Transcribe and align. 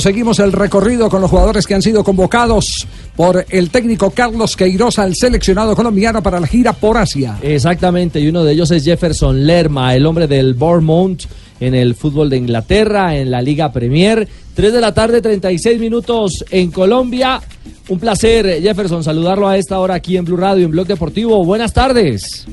Seguimos 0.00 0.38
el 0.40 0.52
recorrido 0.52 1.08
con 1.08 1.22
los 1.22 1.30
jugadores 1.30 1.66
que 1.66 1.74
han 1.74 1.80
sido 1.80 2.04
convocados 2.04 2.86
por 3.16 3.46
el 3.48 3.70
técnico 3.70 4.10
Carlos 4.10 4.54
Queiroz 4.54 4.98
al 4.98 5.14
seleccionado 5.14 5.74
colombiano 5.74 6.22
para 6.22 6.38
la 6.38 6.46
gira 6.46 6.74
por 6.74 6.98
Asia. 6.98 7.38
Exactamente, 7.40 8.20
y 8.20 8.28
uno 8.28 8.44
de 8.44 8.52
ellos 8.52 8.70
es 8.70 8.84
Jefferson 8.84 9.46
Lerma, 9.46 9.94
el 9.94 10.04
hombre 10.04 10.26
del 10.26 10.52
Bournemouth 10.52 11.22
en 11.60 11.74
el 11.74 11.94
fútbol 11.94 12.28
de 12.28 12.36
Inglaterra, 12.36 13.16
en 13.16 13.30
la 13.30 13.40
Liga 13.40 13.72
Premier. 13.72 14.28
3 14.54 14.72
de 14.72 14.80
la 14.80 14.92
tarde, 14.92 15.22
36 15.22 15.80
minutos 15.80 16.44
en 16.50 16.70
Colombia. 16.70 17.40
Un 17.88 17.98
placer, 17.98 18.60
Jefferson, 18.60 19.02
saludarlo 19.02 19.48
a 19.48 19.56
esta 19.56 19.78
hora 19.78 19.94
aquí 19.94 20.18
en 20.18 20.26
Blue 20.26 20.36
Radio, 20.36 20.66
en 20.66 20.72
Blog 20.72 20.86
Deportivo. 20.86 21.42
Buenas 21.44 21.72
tardes. 21.72 22.46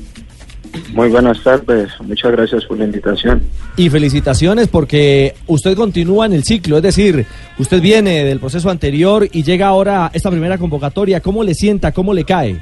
Muy 0.92 1.08
buenas 1.08 1.42
tardes, 1.42 1.88
muchas 2.00 2.32
gracias 2.32 2.64
por 2.64 2.78
la 2.78 2.84
invitación. 2.84 3.42
Y 3.76 3.90
felicitaciones 3.90 4.68
porque 4.68 5.34
usted 5.46 5.76
continúa 5.76 6.26
en 6.26 6.32
el 6.32 6.44
ciclo, 6.44 6.76
es 6.76 6.82
decir, 6.82 7.26
usted 7.58 7.80
viene 7.80 8.24
del 8.24 8.40
proceso 8.40 8.70
anterior 8.70 9.28
y 9.30 9.42
llega 9.42 9.68
ahora 9.68 10.06
a 10.06 10.10
esta 10.12 10.30
primera 10.30 10.58
convocatoria. 10.58 11.20
¿Cómo 11.20 11.44
le 11.44 11.54
sienta? 11.54 11.92
¿Cómo 11.92 12.12
le 12.14 12.24
cae? 12.24 12.56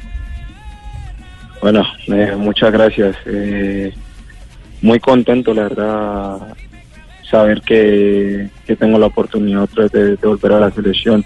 Bueno, 1.61 1.85
eh, 2.09 2.35
muchas 2.37 2.73
gracias. 2.73 3.17
Eh, 3.27 3.93
muy 4.81 4.99
contento, 4.99 5.55
la 5.55 5.63
verdad, 5.65 6.39
saber 7.31 7.63
que, 7.63 8.49
que 8.67 8.77
tengo 8.77 8.99
la 8.99 9.07
oportunidad 9.07 9.63
otra 9.63 9.85
vez 9.85 9.93
de, 9.93 10.17
de 10.17 10.27
volver 10.27 10.53
a 10.53 10.61
la 10.61 10.71
selección 10.71 11.25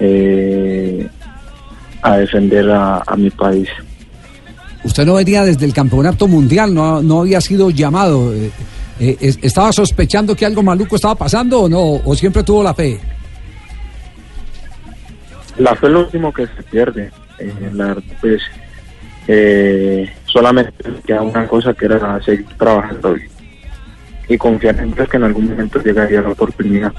eh, 0.00 1.06
a 2.02 2.16
defender 2.16 2.70
a, 2.70 3.02
a 3.06 3.16
mi 3.16 3.30
país. 3.30 3.68
Usted 4.84 5.04
no 5.04 5.14
venía 5.14 5.44
desde 5.44 5.66
el 5.66 5.72
campeonato 5.72 6.28
mundial, 6.28 6.72
no, 6.72 7.02
no 7.02 7.20
había 7.20 7.40
sido 7.40 7.70
llamado. 7.70 8.32
Eh, 8.34 8.50
eh, 9.00 9.16
es- 9.20 9.38
¿Estaba 9.42 9.72
sospechando 9.72 10.34
que 10.36 10.46
algo 10.46 10.62
maluco 10.62 10.96
estaba 10.96 11.14
pasando 11.14 11.62
o 11.62 11.68
no? 11.68 11.80
¿O 12.04 12.14
siempre 12.14 12.42
tuvo 12.42 12.62
la 12.62 12.74
fe? 12.74 12.98
La 15.58 15.74
fe 15.74 15.86
es 15.86 15.92
lo 15.92 16.00
último 16.00 16.32
que 16.32 16.46
se 16.46 16.62
pierde. 16.70 17.10
Eh, 17.38 17.52
la 17.72 17.96
pues 18.20 18.40
eh, 19.26 20.08
solamente 20.26 20.72
me 20.88 21.00
queda 21.00 21.22
una 21.22 21.46
cosa 21.46 21.72
que 21.74 21.86
era 21.86 22.20
seguir 22.22 22.46
trabajando 22.56 23.16
y, 23.16 24.34
y 24.34 24.38
confiar 24.38 24.78
en 24.80 24.92
que 24.92 25.16
en 25.16 25.24
algún 25.24 25.48
momento 25.50 25.80
llegaría 25.82 26.20
la 26.22 26.30
oportunidad. 26.30 26.92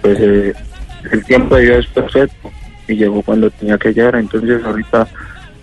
Pues 0.00 0.18
el 0.20 1.24
tiempo 1.26 1.56
de 1.56 1.62
Dios 1.62 1.84
es 1.86 1.92
perfecto 1.92 2.50
y 2.88 2.94
llegó 2.94 3.22
cuando 3.22 3.50
tenía 3.50 3.76
que 3.78 3.92
llegar. 3.92 4.16
Entonces 4.16 4.64
ahorita 4.64 5.06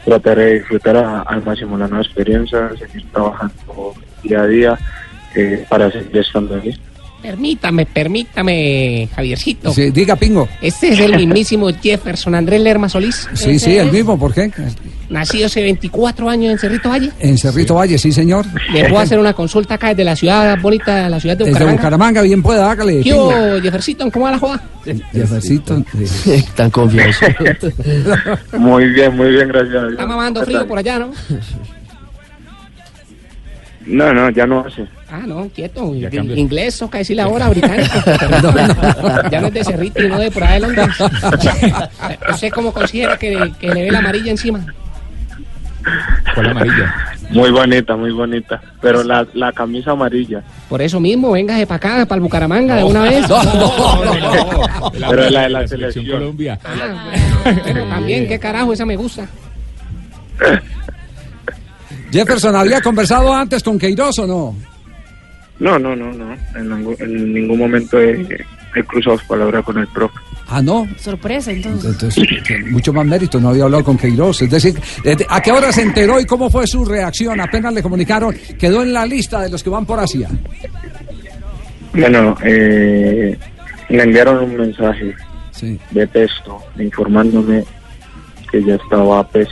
trataré 0.06 0.46
de 0.46 0.54
disfrutar 0.60 1.24
al 1.26 1.44
máximo 1.44 1.78
la 1.78 1.88
nueva 1.88 2.04
experiencia, 2.04 2.72
seguir 2.78 3.06
trabajando 3.12 3.94
día 4.24 4.42
a 4.42 4.48
día 4.48 4.80
eh, 5.36 5.66
para 5.70 5.92
seguir 5.92 6.18
estando 6.18 6.56
ahí. 6.56 6.78
Permítame, 7.22 7.86
permítame, 7.86 9.10
Javiercito. 9.14 9.74
Sí, 9.74 9.92
diga, 9.92 10.16
Pingo. 10.16 10.48
Este 10.62 10.90
es 10.90 11.00
el 11.00 11.18
mismísimo 11.18 11.70
Jefferson 11.70 12.34
Andrés 12.34 12.62
Lerma 12.62 12.88
Solís. 12.88 13.28
Sí, 13.34 13.60
sí, 13.60 13.76
el 13.78 13.92
mismo, 13.92 14.18
¿por 14.18 14.34
qué? 14.34 14.52
Nacido 15.10 15.48
hace 15.48 15.62
24 15.62 16.30
años 16.30 16.52
en 16.52 16.60
Cerrito 16.60 16.90
Valle. 16.90 17.12
En 17.20 17.38
Cerrito 17.38 17.76
Valle, 17.76 17.98
sí, 17.98 18.12
señor. 18.12 18.46
Le 18.72 18.86
puedo 18.86 19.00
hacer 19.00 19.20
una 19.20 19.34
consulta 19.34 19.74
acá 19.74 19.90
desde 19.90 20.04
la 20.04 20.16
ciudad 20.16 20.58
bonita, 20.62 21.10
la 21.10 21.20
ciudad 21.20 21.36
de 21.36 21.46
Desde 21.46 21.54
Bucaramanga. 21.54 21.82
Bucaramanga, 21.82 22.22
bien 22.22 22.42
pueda, 22.42 22.72
hágale. 22.72 22.98
¿Qué 22.98 23.12
Pingo. 23.12 23.28
hubo, 23.28 23.62
Jeffercito? 23.62 24.12
¿Cómo 24.12 24.26
va 24.26 24.32
la 24.32 24.40
joda? 24.40 24.64
Jeffercito. 25.12 25.84
Tan 26.56 26.70
confianza. 26.70 27.26
Muy 28.58 28.88
bien, 28.90 29.16
muy 29.16 29.30
bien, 29.32 29.48
gracias. 29.50 29.92
Está 29.92 30.06
mamando 30.06 30.44
frío 30.46 30.68
por 30.68 30.78
allá, 30.78 31.00
¿no? 31.00 31.12
No, 33.90 34.14
no, 34.14 34.30
ya 34.30 34.46
no 34.46 34.60
hace. 34.60 34.86
Ah, 35.10 35.24
no, 35.26 35.50
quieto. 35.50 35.94
Inglés, 35.96 36.78
toca 36.78 37.00
decirle 37.00 37.24
ahora, 37.24 37.50
británico. 37.50 37.96
ya 39.32 39.42
no 39.42 39.48
es 39.48 39.54
de 39.54 39.64
Cerrito 39.64 40.04
y 40.04 40.10
no 40.10 40.20
de 40.20 40.30
por 40.30 40.44
ahí 40.44 40.62
de 40.62 40.68
Londres. 40.68 40.88
¿Usted 42.30 42.50
cómo 42.52 42.72
considera 42.72 43.18
que, 43.18 43.52
que 43.60 43.74
le 43.74 43.84
ve 43.84 43.92
la 43.92 44.00
amarilla 44.00 44.30
encima? 44.30 44.64
¿Cuál 46.36 46.50
amarilla? 46.50 46.94
Muy 47.32 47.50
bonita, 47.52 47.96
muy 47.96 48.12
bonita. 48.12 48.62
Pero 48.80 49.04
la, 49.04 49.26
la 49.34 49.52
camisa 49.52 49.92
amarilla. 49.92 50.44
Por 50.68 50.82
eso 50.82 51.00
mismo, 51.00 51.32
véngase 51.32 51.66
para 51.66 51.78
acá, 51.78 52.06
para 52.06 52.18
el 52.18 52.22
Bucaramanga 52.22 52.76
de 52.76 52.84
una 52.84 53.04
vez. 53.04 53.26
Pero 55.10 55.30
la 55.30 55.42
de 55.42 55.50
la 55.50 55.68
selección. 55.68 56.38
Ah, 56.64 57.56
pero 57.66 57.86
también, 57.86 58.28
qué 58.28 58.40
carajo, 58.40 58.74
esa 58.74 58.86
me 58.86 58.96
gusta. 58.96 59.28
Jefferson, 62.12 62.56
¿había 62.56 62.82
conversado 62.82 63.34
antes 63.34 63.62
con 63.64 63.78
Queiroz 63.78 64.18
o 64.20 64.28
no? 64.28 64.56
No, 65.60 65.78
no, 65.78 65.96
no, 65.96 66.12
no. 66.14 66.34
En, 66.56 66.70
ningún- 66.70 66.96
en 67.00 67.34
ningún 67.34 67.60
momento 67.60 68.00
he, 68.00 68.26
he 68.76 68.84
cruzado 68.84 69.20
palabras 69.28 69.64
con 69.64 69.78
el 69.78 69.88
profe. 69.88 70.16
Ah, 70.48 70.62
no. 70.64 70.88
Sorpresa, 70.98 71.52
entonces. 71.52 71.92
Entonces, 72.18 72.72
mucho 72.72 72.92
más 72.92 73.06
mérito, 73.06 73.40
no 73.40 73.50
había 73.50 73.66
hablado 73.66 73.84
con 73.84 73.98
Queiroz. 73.98 74.42
Es 74.42 74.50
decir, 74.50 74.80
eh, 75.04 75.16
¿a 75.30 75.42
qué 75.42 75.52
hora 75.52 75.72
se 75.72 75.84
enteró 75.84 76.20
y 76.20 76.26
cómo 76.26 76.50
fue 76.50 76.66
su 76.66 76.84
reacción? 76.86 77.40
Apenas 77.40 77.72
le 77.74 77.84
comunicaron, 77.84 78.36
quedó 78.58 78.82
en 78.82 78.94
la 78.94 79.06
lista 79.06 79.42
de 79.42 79.50
los 79.50 79.62
que 79.62 79.70
van 79.70 79.86
por 79.86 80.00
Asia. 80.00 80.28
Bueno, 81.94 82.36
eh, 82.44 83.38
me 83.90 84.04
enviaron 84.04 84.44
un 84.44 84.58
mensaje 84.58 85.14
Sí. 85.52 85.78
de 85.92 86.08
texto 86.08 86.58
informándome 86.80 87.64
que 88.52 88.64
ya 88.64 88.76
estaba, 88.76 89.28
pues, 89.28 89.48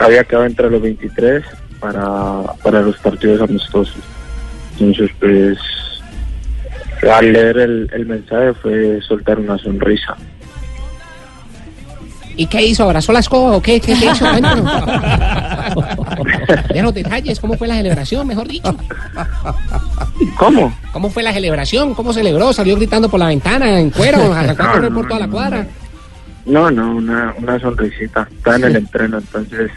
había 0.00 0.24
quedado 0.24 0.46
entre 0.46 0.68
los 0.70 0.82
23 0.82 1.44
para, 1.78 2.42
para 2.62 2.80
los 2.80 2.96
partidos 2.98 3.42
amistosos. 3.42 4.02
Entonces, 4.78 5.10
pues, 5.18 5.58
al 7.10 7.32
leer 7.32 7.58
el, 7.58 7.90
el 7.92 8.06
mensaje 8.06 8.54
fue 8.54 9.00
soltar 9.02 9.38
una 9.38 9.58
sonrisa. 9.58 10.16
¿Y 12.36 12.46
qué 12.46 12.62
hizo? 12.62 12.84
¿Abrazó 12.84 13.12
la 13.12 13.18
escoba 13.18 13.56
o 13.56 13.60
qué? 13.60 13.80
¿Qué, 13.80 13.92
qué 13.94 14.06
hizo? 14.06 14.24
De 14.32 14.40
los 16.82 16.94
detalles, 16.94 17.38
¿cómo 17.38 17.58
fue 17.58 17.68
la 17.68 17.74
celebración, 17.74 18.26
mejor 18.26 18.48
dicho? 18.48 18.74
¿Cómo? 20.38 20.74
¿Cómo 20.92 21.10
fue 21.10 21.22
la 21.22 21.34
celebración? 21.34 21.92
¿Cómo 21.94 22.14
celebró? 22.14 22.54
¿Salió 22.54 22.76
gritando 22.76 23.10
por 23.10 23.20
la 23.20 23.26
ventana, 23.26 23.78
en 23.78 23.90
cuero? 23.90 24.32
¿Arrancó 24.32 24.62
a 24.62 24.72
correr 24.72 24.92
por 24.92 25.06
toda 25.06 25.20
la 25.20 25.28
cuadra? 25.28 25.66
No, 26.46 26.70
no, 26.70 26.96
una, 26.96 27.34
una 27.38 27.58
sonrisita. 27.60 28.26
Estaba 28.30 28.56
en 28.56 28.64
el 28.64 28.76
entreno, 28.76 29.18
entonces, 29.18 29.70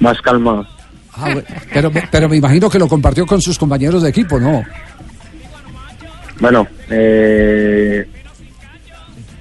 más 0.00 0.20
calmado. 0.20 0.66
Ah, 1.14 1.24
bueno, 1.32 1.42
pero, 1.72 1.92
pero 2.10 2.28
me 2.28 2.36
imagino 2.36 2.68
que 2.70 2.78
lo 2.78 2.88
compartió 2.88 3.26
con 3.26 3.40
sus 3.40 3.58
compañeros 3.58 4.02
de 4.02 4.08
equipo, 4.10 4.40
¿no? 4.40 4.62
Bueno, 6.40 6.66
eh, 6.90 8.06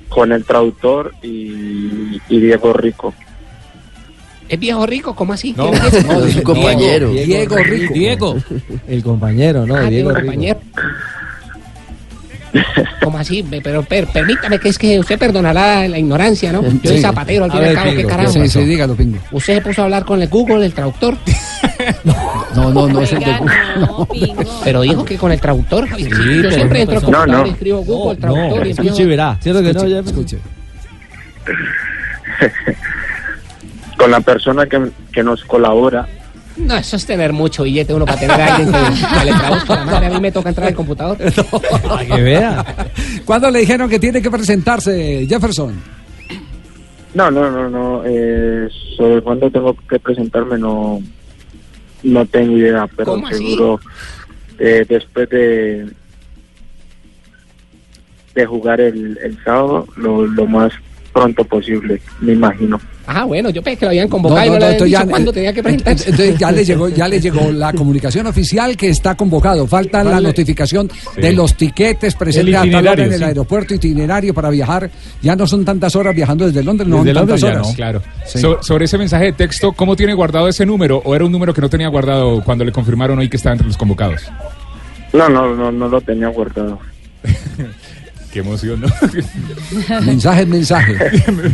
con 0.09 0.31
el 0.31 0.43
traductor 0.43 1.13
y, 1.23 2.21
y 2.29 2.39
Diego 2.39 2.73
Rico. 2.73 3.13
¿Es 4.47 4.59
viejo 4.59 4.85
rico? 4.85 5.15
¿Cómo 5.15 5.31
así? 5.31 5.53
No, 5.55 5.71
no, 5.71 6.25
es 6.25 6.35
un 6.35 6.41
compañero. 6.43 7.09
Diego 7.11 7.55
Rico. 7.55 7.93
Diego. 7.93 8.35
El 8.85 9.01
compañero, 9.01 9.65
¿no? 9.65 9.75
Ah, 9.75 9.83
Diego 9.83 9.89
Diego, 9.89 10.09
Rico. 10.09 10.19
compañero. 10.25 10.59
¿Cómo 13.03 13.17
así? 13.17 13.43
Pe- 13.43 13.61
Pero, 13.61 13.83
per- 13.83 14.07
permítame 14.07 14.59
que 14.59 14.69
es 14.69 14.77
que 14.77 14.99
usted 14.99 15.17
perdonará 15.17 15.87
la 15.87 15.97
ignorancia, 15.97 16.51
¿no? 16.51 16.61
Yo 16.63 16.69
soy 16.83 16.97
Sí. 16.97 17.01
zapatero, 17.01 17.45
al 17.45 17.51
fin 17.51 17.61
y 17.61 17.65
al 17.65 17.73
cabo, 17.75 17.85
¿qué 17.91 17.95
Pingo, 17.95 18.09
¿qué 18.09 18.15
carajo? 18.15 18.31
Sí, 18.33 18.47
sí, 18.49 18.59
dígalo, 18.65 18.95
Pingo. 18.95 19.17
Usted 19.31 19.55
se 19.55 19.61
puso 19.61 19.81
a 19.81 19.85
hablar 19.85 20.03
con 20.05 20.21
el 20.21 20.27
Google, 20.27 20.65
el 20.65 20.73
traductor, 20.73 21.15
No, 22.03 22.71
no, 22.71 22.87
no 22.87 23.01
es 23.01 23.11
el 23.13 23.19
de 23.19 23.25
Oiga, 23.25 23.75
no, 23.79 24.05
Pingo. 24.05 24.61
pero 24.63 24.81
dijo 24.81 25.03
que 25.05 25.17
con 25.17 25.31
el 25.31 25.39
traductor, 25.39 25.87
Javier. 25.87 26.13
Sí, 26.13 26.41
yo 26.43 26.51
siempre 26.51 26.85
no 26.85 26.91
entro. 26.91 26.95
No, 27.09 27.17
computador 27.17 27.29
no. 27.43 27.47
y 27.47 27.49
escribo 27.51 27.79
Google, 27.83 28.19
No, 28.19 28.33
traductor, 28.33 28.67
y 28.67 28.71
escuche 28.71 29.05
verá. 29.05 29.37
¿Cierto 29.41 29.61
que 29.63 29.73
no, 29.73 29.79
Jefferson? 29.81 30.05
escuche. 30.07 30.37
Con 33.97 34.11
la 34.11 34.19
persona 34.21 34.65
que, 34.65 34.89
que 35.11 35.23
nos 35.23 35.43
colabora, 35.45 36.07
No, 36.57 36.75
eso 36.77 36.95
es 36.95 37.05
tener 37.05 37.33
mucho 37.33 37.63
billete 37.63 37.93
uno 37.93 38.05
para 38.05 38.19
tener 38.19 38.39
a 38.39 38.55
alguien 38.55 38.71
que, 38.71 39.25
le 39.25 39.31
traduzca 39.31 39.75
la 39.75 39.85
madre. 39.85 40.05
A 40.07 40.09
mí 40.09 40.19
me 40.19 40.31
toca 40.31 40.49
entrar 40.49 40.67
al 40.67 40.75
computador. 40.75 41.17
Para 41.83 42.05
que 42.05 42.21
vea. 42.21 42.65
¿Cuándo 43.25 43.49
le 43.49 43.59
dijeron 43.59 43.89
que 43.89 43.99
tiene 43.99 44.21
que 44.21 44.29
presentarse, 44.29 45.25
Jefferson? 45.27 45.73
no, 47.13 47.29
no, 47.29 47.51
no, 47.51 47.69
no, 47.69 48.03
eh, 48.05 48.69
sobre 48.95 49.21
cuándo 49.21 49.49
tengo 49.51 49.75
que 49.89 49.99
presentarme 49.99 50.57
no, 50.57 51.01
no 52.03 52.25
tengo 52.25 52.57
idea, 52.57 52.87
pero 52.95 53.13
¿Cómo 53.13 53.27
así? 53.27 53.37
seguro 53.37 53.79
eh, 54.59 54.85
después 54.87 55.29
de 55.29 55.87
de 58.33 58.45
jugar 58.45 58.79
el, 58.79 59.17
el 59.21 59.43
sábado 59.43 59.87
lo, 59.97 60.25
lo 60.25 60.45
más 60.45 60.71
pronto 61.13 61.43
posible, 61.43 62.01
me 62.21 62.33
imagino. 62.33 62.79
Ah, 63.07 63.25
bueno, 63.25 63.49
yo 63.49 63.61
pensé 63.61 63.79
que 63.79 63.85
lo 63.85 63.89
habían 63.89 64.07
convocado 64.07 64.45
y 64.45 64.49
No, 64.49 64.53
no, 64.53 64.59
no, 64.59 64.59
le 64.59 64.59
no, 64.59 64.65
habían 64.65 64.73
entonces 64.73 64.91
dicho 64.99 65.03
ya- 65.05 65.09
cuándo 65.11 65.33
tenía 65.33 65.53
que 65.53 65.63
presentarse. 65.63 66.09
Entonces 66.11 66.37
ya 66.39 66.51
le 66.51 66.63
llegó, 66.65 66.89
ya 66.89 67.07
le 67.07 67.19
llegó 67.19 67.51
la 67.51 67.73
comunicación 67.81 68.27
oficial 68.27 68.77
que 68.77 68.89
está 68.89 69.15
convocado. 69.15 69.67
Falta 69.67 70.03
la 70.03 70.21
notificación 70.21 70.89
de 71.17 71.33
los 71.33 71.55
tiquetes 71.55 72.15
presentes 72.15 72.55
en 72.63 72.73
el 72.99 73.17
sí. 73.17 73.23
aeropuerto, 73.23 73.73
itinerario 73.73 74.33
para 74.33 74.49
viajar. 74.49 74.89
Ya 75.21 75.35
no 75.35 75.45
son 75.47 75.65
tantas 75.65 75.95
horas 75.95 76.15
viajando 76.15 76.45
desde 76.47 76.63
Londres, 76.63 76.87
no 76.87 76.97
Desde 77.03 77.09
son 77.13 77.15
Londres 77.27 77.41
tantas 77.41 77.55
horas. 77.57 77.67
no, 77.69 77.75
claro. 77.75 78.01
Sí. 78.25 78.39
So- 78.39 78.63
sobre 78.63 78.85
ese 78.85 78.97
mensaje 78.97 79.25
de 79.25 79.33
texto, 79.33 79.73
¿cómo 79.73 79.95
tiene 79.95 80.13
guardado 80.13 80.47
ese 80.47 80.65
número? 80.65 81.01
¿O 81.03 81.13
era 81.15 81.25
un 81.25 81.31
número 81.31 81.53
que 81.53 81.61
no 81.61 81.69
tenía 81.69 81.89
guardado 81.89 82.41
cuando 82.43 82.63
le 82.63 82.71
confirmaron 82.71 83.19
hoy 83.19 83.27
que 83.27 83.37
estaba 83.37 83.53
entre 83.53 83.67
los 83.67 83.77
convocados? 83.77 84.21
No, 85.11 85.27
no, 85.27 85.53
no, 85.55 85.71
no 85.71 85.87
lo 85.89 85.99
tenía 85.99 86.29
guardado. 86.29 86.79
Qué 88.31 88.39
emoción, 88.39 88.81
¿no? 88.81 88.87
Mensaje, 90.05 90.45
mensaje. 90.45 90.95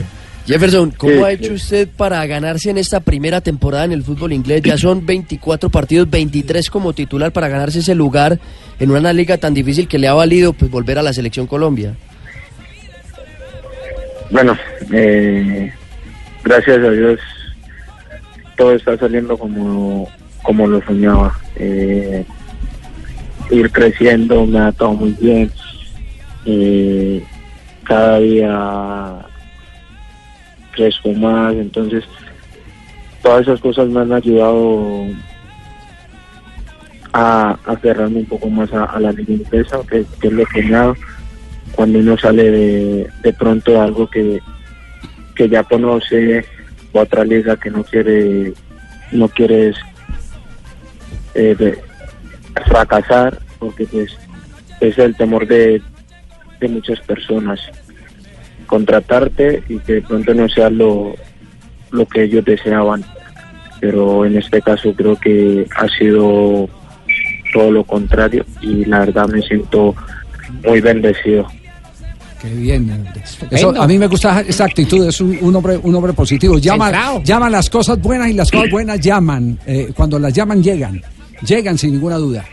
Jefferson, 0.47 0.91
¿cómo 0.91 1.11
Sí, 1.13 1.23
ha 1.23 1.31
hecho 1.31 1.47
sí. 1.49 1.53
usted 1.55 1.89
para 1.89 2.25
ganarse 2.25 2.69
en 2.69 2.77
esta 2.77 3.01
primera 3.01 3.41
temporada 3.41 3.83
en 3.83 3.91
el 3.91 4.03
fútbol 4.03 4.31
inglés? 4.31 4.61
Ya 4.61 4.77
son 4.77 5.05
24 5.05 5.69
partidos, 5.69 6.09
23 6.09 6.69
como 6.69 6.93
titular 6.93 7.33
para 7.33 7.49
ganarse 7.49 7.79
ese 7.79 7.95
lugar 7.95 8.39
en 8.79 8.91
una 8.91 9.11
liga 9.11 9.37
tan 9.37 9.53
difícil 9.53 9.87
que 9.89 9.97
le 9.97 10.07
ha 10.07 10.13
valido 10.13 10.53
pues 10.53 10.71
volver 10.71 10.99
a 10.99 11.01
la 11.03 11.11
selección 11.11 11.47
Colombia. 11.47 11.95
Bueno, 14.29 14.57
eh, 14.93 15.71
gracias 16.43 16.77
a 16.77 16.91
Dios 16.91 17.19
todo 18.55 18.73
está 18.73 18.97
saliendo 18.97 19.37
como, 19.37 20.09
como 20.43 20.67
lo 20.67 20.81
soñaba. 20.85 21.37
Eh, 21.57 22.25
ir 23.51 23.71
creciendo 23.71 24.45
me 24.45 24.59
ha 24.59 24.69
estado 24.69 24.93
muy 24.93 25.11
bien. 25.19 25.51
Eh, 26.49 27.21
cada 27.83 28.19
día 28.19 29.25
crezco 30.71 31.11
más, 31.11 31.53
entonces 31.55 32.05
todas 33.21 33.41
esas 33.41 33.59
cosas 33.59 33.89
me 33.89 33.99
han 33.99 34.13
ayudado 34.13 35.07
a 37.11 37.57
aferrarme 37.65 38.19
un 38.19 38.25
poco 38.25 38.49
más 38.49 38.71
a, 38.71 38.97
la 38.99 39.11
inglesa, 39.11 39.79
que, 39.89 40.05
que 40.21 40.27
es 40.27 40.33
lo 40.33 40.45
soñado 40.45 40.95
cuando 41.73 41.99
uno 41.99 42.17
sale 42.17 42.49
de, 42.49 43.09
de 43.23 43.33
pronto 43.33 43.81
algo 43.81 44.07
que, 44.09 44.39
que 45.35 45.49
ya 45.49 45.63
conoce 45.63 46.45
o 46.93 46.99
otra 47.01 47.25
liga 47.25 47.57
que 47.57 47.69
no 47.69 47.83
quiere 47.83 48.53
no 49.11 49.27
quieres 49.27 49.75
eh, 51.33 51.55
de- 51.57 51.81
fracasar 52.67 53.39
porque 53.59 53.85
pues 53.85 54.17
es 54.79 54.97
el 54.97 55.15
temor 55.15 55.47
de, 55.47 55.81
de 56.59 56.67
muchas 56.67 56.99
personas 57.01 57.59
contratarte 58.65 59.63
y 59.69 59.79
que 59.79 59.93
de 59.93 60.01
pronto 60.01 60.33
no 60.33 60.49
sea 60.49 60.69
lo, 60.69 61.15
lo 61.91 62.05
que 62.05 62.23
ellos 62.23 62.43
deseaban 62.45 63.03
pero 63.79 64.25
en 64.25 64.37
este 64.37 64.61
caso 64.61 64.93
creo 64.93 65.15
que 65.15 65.65
ha 65.75 65.87
sido 65.97 66.67
todo 67.53 67.71
lo 67.71 67.83
contrario 67.83 68.45
y 68.61 68.85
la 68.85 68.99
verdad 68.99 69.27
me 69.27 69.41
siento 69.41 69.95
muy 70.65 70.81
bendecido 70.81 71.47
Qué 72.41 72.49
bien. 72.49 73.07
Eso, 73.49 73.69
a 73.81 73.87
mí 73.87 73.97
me 73.97 74.05
gusta 74.05 74.41
esa 74.41 74.65
actitud, 74.65 75.07
es 75.07 75.19
un, 75.21 75.37
un 75.41 75.55
hombre 75.55 75.77
un 75.77 75.95
hombre 75.95 76.13
positivo. 76.13 76.59
Llama, 76.59 77.19
llama 77.23 77.49
las 77.49 77.67
cosas 77.67 77.99
buenas 77.99 78.29
y 78.29 78.33
las 78.33 78.51
cosas 78.51 78.69
buenas 78.69 78.99
llaman. 78.99 79.57
Eh, 79.65 79.91
cuando 79.95 80.19
las 80.19 80.33
llaman, 80.33 80.61
llegan. 80.61 81.01
Llegan 81.41 81.77
sin 81.79 81.93
ninguna 81.93 82.17
duda. 82.17 82.45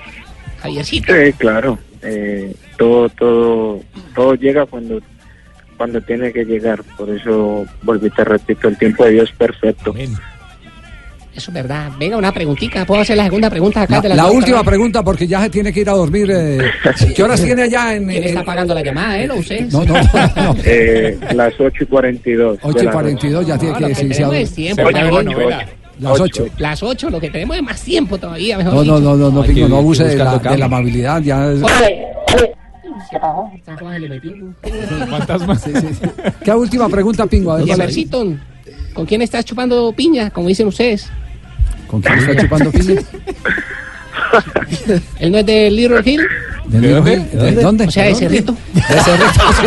Javiercito. 0.62 1.12
Sí, 1.12 1.32
claro 1.34 1.78
eh, 2.04 2.54
todo, 2.76 3.08
todo, 3.08 3.80
todo 4.14 4.34
llega 4.34 4.66
cuando 4.66 5.00
cuando 5.76 6.00
tiene 6.00 6.32
que 6.32 6.44
llegar. 6.44 6.82
Por 6.96 7.10
eso, 7.10 7.66
volví 7.82 8.08
repito, 8.08 8.68
el 8.68 8.78
tiempo 8.78 9.04
de 9.04 9.12
Dios 9.12 9.30
es 9.30 9.36
perfecto. 9.36 9.94
Eso 11.34 11.50
es 11.50 11.52
verdad. 11.52 11.90
Venga, 11.98 12.16
una 12.16 12.32
preguntita. 12.32 12.86
¿Puedo 12.86 13.02
hacer 13.02 13.16
la 13.16 13.24
segunda 13.24 13.50
pregunta 13.50 13.82
acá? 13.82 14.00
De 14.00 14.08
la, 14.08 14.14
la 14.14 14.26
última 14.30 14.62
pregunta, 14.62 15.02
porque 15.02 15.26
ya 15.26 15.42
se 15.42 15.50
tiene 15.50 15.72
que 15.72 15.80
ir 15.80 15.88
a 15.88 15.94
dormir. 15.94 16.30
Eh. 16.30 16.58
¿Qué 17.16 17.22
horas 17.22 17.42
tiene 17.42 17.62
allá 17.62 17.94
está 17.94 18.44
pagando 18.44 18.72
la 18.72 18.82
llamada, 18.82 19.18
él 19.18 19.32
o 19.32 19.36
usted? 19.36 19.68
No, 19.70 19.84
no, 19.84 19.94
no. 19.94 20.54
Eh, 20.64 21.18
las 21.34 21.58
8 21.58 21.82
y 21.82 21.86
42. 21.86 22.58
8 22.62 22.84
y 22.84 22.86
42 22.86 23.46
ya 23.46 23.58
tiene 23.58 23.78
que 23.78 23.84
las 26.00 26.20
8. 26.20 26.46
Las 26.58 26.82
8, 26.82 27.10
lo 27.10 27.20
que 27.20 27.30
tenemos 27.30 27.56
es 27.56 27.62
más 27.62 27.80
tiempo 27.80 28.18
todavía, 28.18 28.58
mejor 28.58 28.74
No, 28.74 28.84
no, 28.84 28.96
dicho. 28.98 29.16
no, 29.16 29.30
no, 29.30 29.42
Pingo, 29.42 29.68
no 29.68 29.76
abuse 29.78 30.04
de 30.04 30.16
la, 30.16 30.38
de 30.38 30.58
la 30.58 30.64
amabilidad. 30.66 31.22
Ya 31.22 31.50
es- 31.52 31.60
Se 33.10 33.16
apagó. 33.16 33.50
Se 33.92 33.98
le 34.00 34.08
metió. 34.08 34.32
Fantasma. 35.10 35.58
¿Qué 36.44 36.52
última 36.52 36.88
pregunta, 36.88 37.26
Pingo? 37.26 37.52
A 37.52 37.56
ver, 37.58 37.90
¿con 38.94 39.06
quién 39.06 39.22
estás 39.22 39.44
chupando 39.44 39.92
piña, 39.92 40.30
como 40.30 40.48
dicen 40.48 40.66
ustedes? 40.66 41.08
¿Con 41.86 42.00
quién 42.00 42.18
está 42.18 42.42
chupando 42.42 42.70
piña? 42.72 43.00
¿Él 45.18 45.32
no 45.32 45.38
es 45.38 45.46
de 45.46 45.70
Little 45.70 46.00
Hill? 46.04 46.20
¿De, 46.66 46.80
¿De 46.80 46.88
dónde? 46.94 47.12
Hill? 47.14 47.30
¿De 47.32 47.52
dónde? 47.62 47.84
O 47.86 47.90
sea, 47.90 48.04
de 48.04 48.14
Cerrito. 48.14 48.56
De 48.72 48.80
Cerrito, 48.82 49.40
sí. 49.60 49.66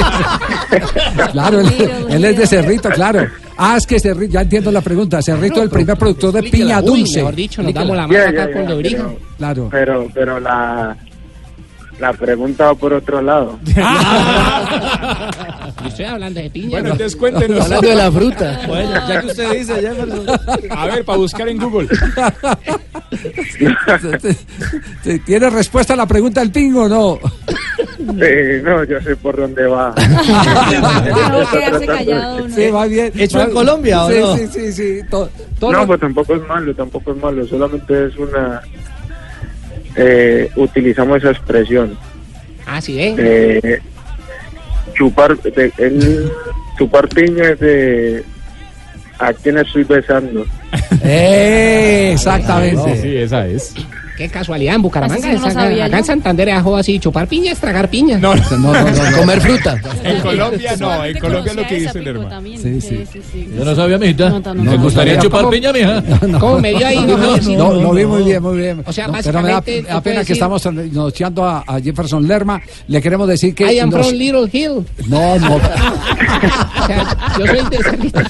Claro, 1.31 1.61
él, 1.61 1.91
él 2.09 2.25
es 2.25 2.37
de 2.37 2.47
Cerrito, 2.47 2.89
claro. 2.89 3.27
Ah, 3.57 3.75
es 3.77 3.87
que 3.87 3.99
Cerrito, 3.99 4.33
ya 4.33 4.41
entiendo 4.41 4.71
la 4.71 4.81
pregunta. 4.81 5.21
Cerrito 5.21 5.57
es 5.57 5.63
el 5.63 5.69
primer 5.69 5.97
productor 5.97 6.31
de 6.33 6.43
piña 6.43 6.79
Uy, 6.79 6.85
dulce. 6.85 7.17
mejor 7.19 7.35
dicho, 7.35 7.63
nos 7.63 7.73
damos 7.73 7.97
la 7.97 8.07
mano 8.07 8.19
acá 8.19 8.31
ya, 8.33 8.51
con 8.51 8.81
pero, 8.81 9.17
Claro. 9.37 9.67
pero, 9.71 10.07
pero 10.13 10.39
la, 10.39 10.95
la 11.99 12.13
pregunta 12.13 12.65
va 12.65 12.75
por 12.75 12.93
otro 12.93 13.21
lado. 13.21 13.57
Yo 15.81 15.87
estoy 15.89 16.05
hablando 16.05 16.39
de 16.41 16.49
piña. 16.49 16.69
Bueno, 16.69 16.87
¿no? 16.89 16.91
entonces 16.93 17.15
cuéntenos. 17.15 17.61
Hablando 17.61 17.89
de 17.89 17.95
la 17.95 18.11
fruta. 18.11 18.61
Bueno, 18.67 18.91
ya 19.07 19.21
que 19.21 19.27
usted 19.27 19.51
dice, 19.53 19.73
Jefferson. 19.75 20.25
A 20.71 20.85
ver, 20.87 21.05
para 21.05 21.17
buscar 21.17 21.47
en 21.49 21.57
Google. 21.57 21.87
¿Tiene 25.25 25.49
respuesta 25.49 25.93
a 25.93 25.95
la 25.97 26.05
pregunta 26.05 26.41
del 26.41 26.51
Pingo 26.51 26.83
o 26.83 26.89
no? 26.89 27.19
No, 28.63 28.83
yo 28.85 29.01
sé 29.01 29.15
por 29.17 29.35
dónde 29.37 29.65
va. 29.67 29.93
No, 31.31 31.51
quedarse 31.51 31.85
callado. 31.85 32.47
¿no? 32.47 32.55
Sí, 32.55 32.69
va 32.71 32.85
bien. 32.85 33.11
¿Hecho 33.17 33.37
Va- 33.39 33.43
en 33.45 33.51
Colombia 33.51 34.03
o 34.05 34.09
sí, 34.11 34.19
no? 34.19 34.37
Sí, 34.37 34.47
sí, 34.47 34.71
sí. 34.73 34.99
No, 35.61 35.71
lo- 35.71 35.87
pues 35.87 35.99
tampoco 35.99 36.35
es 36.35 36.41
malo, 36.47 36.73
tampoco 36.75 37.11
es 37.11 37.17
malo, 37.17 37.45
solamente 37.47 38.07
es 38.07 38.15
una... 38.17 38.61
Eh, 39.95 40.49
utilizamos 40.55 41.17
esa 41.17 41.31
expresión. 41.31 41.97
Ah, 42.65 42.79
sí, 42.81 42.99
¿eh? 42.99 43.15
Eh, 43.17 43.79
chupar, 44.93 45.37
de, 45.41 45.71
el, 45.77 46.31
chupar 46.77 47.07
piña 47.09 47.49
es 47.49 47.59
de... 47.59 48.23
¿A 49.19 49.33
quién 49.33 49.57
estoy 49.57 49.83
besando? 49.83 50.45
Eh, 51.03 52.11
exactamente. 52.13 53.01
Sí, 53.01 53.17
esa 53.17 53.47
es. 53.47 53.73
Qué 54.17 54.29
casualidad, 54.29 54.73
en 54.75 54.81
Bucaramanga. 54.81 55.27
No 55.33 55.39
lo 55.41 55.47
acá, 55.47 55.63
acá 55.67 55.87
yo. 55.89 55.97
en 55.97 56.03
Santander 56.03 56.49
ajo 56.49 56.75
así, 56.75 56.99
chupar 56.99 57.27
piña 57.27 57.51
es 57.51 57.59
tragar 57.59 57.87
piña. 57.89 58.17
No, 58.17 58.33
No, 58.35 58.41
no, 58.57 58.73
no, 58.73 58.91
no. 59.11 59.17
Comer 59.17 59.39
fruta. 59.41 59.79
en 60.03 60.19
Colombia 60.21 60.75
no, 60.79 61.05
en 61.05 61.19
Colombia 61.19 61.53
lo 61.53 61.61
conocía 61.61 61.67
que 61.67 61.75
dice 61.79 62.01
Lerma. 62.01 62.29
también. 62.29 62.59
Sí, 62.61 62.81
Sí, 62.81 62.89
sí. 62.89 63.05
sí, 63.13 63.21
sí. 63.31 63.49
Yo 63.55 63.63
no 63.63 63.75
sabía, 63.75 63.97
mijita. 63.99 64.29
No, 64.31 64.39
no, 64.39 64.53
no, 64.55 64.63
¿Me 64.71 64.77
gustaría 64.77 65.15
no, 65.17 65.21
chupar 65.21 65.41
¿cómo? 65.41 65.51
piña, 65.51 65.71
mija? 65.71 66.03
¿Cómo 66.39 66.59
me 66.59 66.73
dio 66.73 66.87
ahí? 66.87 67.05
No, 67.55 67.73
lo 67.73 67.93
vi 67.93 68.05
muy 68.05 68.23
bien, 68.23 68.41
muy 68.41 68.57
bien. 68.57 68.81
O 68.85 68.91
sea, 68.91 69.07
No, 69.07 69.13
pero 69.23 69.41
me 69.41 69.49
da, 69.49 69.55
básicamente, 69.59 69.81
me 69.83 69.87
da 69.89 69.95
tú 69.97 70.01
pena 70.03 70.13
puedes 70.15 70.27
que 70.27 70.33
estamos 70.33 70.65
anunciando 70.65 71.45
a, 71.45 71.63
a 71.67 71.79
Jefferson 71.79 72.27
Lerma. 72.27 72.59
Le 72.87 73.01
queremos 73.01 73.27
decir 73.27 73.53
que. 73.53 73.71
I 73.71 73.79
am 73.79 73.91
nos- 73.91 74.07
from 74.07 74.17
Little 74.17 74.49
Hill. 74.51 74.83
No, 75.07 75.37
no. 75.37 75.57
O 76.81 76.87
sea, 76.87 77.03
yo 77.39 77.45
soy 77.47 77.57
de. 77.69 77.77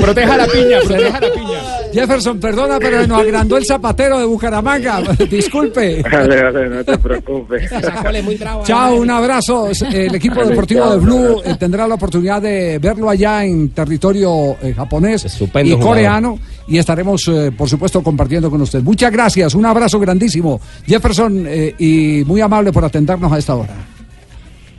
Proteja 0.00 0.36
la 0.36 0.46
piña, 0.46 0.78
proteja 0.86 1.20
la 1.20 1.32
piña. 1.32 1.58
Jefferson, 1.92 2.38
perdona, 2.38 2.78
pero 2.78 3.06
nos 3.06 3.20
agrandó 3.20 3.56
el 3.56 3.64
zapatero 3.64 4.18
de 4.18 4.24
Bucaramanga. 4.24 5.00
Disculpe. 5.30 6.02
Dale, 6.10 6.36
dale, 6.36 6.68
no 6.68 6.84
te 6.84 6.98
preocupes. 6.98 7.70
Brava. 8.38 8.62
Chao, 8.64 8.96
un 8.96 9.10
abrazo. 9.10 9.68
El 9.92 10.14
equipo 10.14 10.36
Vale, 10.36 10.50
deportivo 10.50 10.90
de 10.90 10.98
Blue 10.98 11.40
eh, 11.44 11.54
tendrá 11.58 11.86
la 11.86 11.94
oportunidad 11.94 12.42
de 12.42 12.78
verlo 12.78 13.08
allá 13.08 13.44
en 13.44 13.70
territorio 13.70 14.56
eh, 14.62 14.74
japonés 14.74 15.24
Estupendo 15.24 15.68
y 15.68 15.72
jugador. 15.72 15.94
coreano 15.94 16.38
y 16.68 16.78
estaremos, 16.78 17.26
eh, 17.28 17.50
por 17.56 17.68
supuesto, 17.68 18.02
compartiendo 18.02 18.50
con 18.50 18.60
usted. 18.60 18.82
Muchas 18.82 19.10
gracias, 19.10 19.54
un 19.54 19.64
abrazo 19.64 19.98
grandísimo, 19.98 20.60
Jefferson, 20.86 21.44
eh, 21.46 21.74
y 21.78 22.22
muy 22.26 22.40
amable 22.40 22.72
por 22.72 22.84
atendernos 22.84 23.32
a 23.32 23.38
esta 23.38 23.54
hora. 23.54 23.74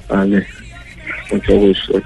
Vale, 0.07 0.45
mucho 1.31 1.55
gusto. 1.55 2.01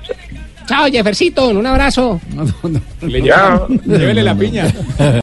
Chao, 0.67 0.85
Jeffercito. 0.91 1.49
Un 1.49 1.65
abrazo. 1.65 2.19
No, 2.33 2.43
no, 2.43 2.53
no. 2.63 2.81
Le 3.01 3.21
Llévele 3.21 4.23
la 4.23 4.35
piña. 4.35 4.73